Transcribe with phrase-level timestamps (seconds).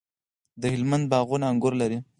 [0.61, 1.97] د هلمند باغونه انګور لري.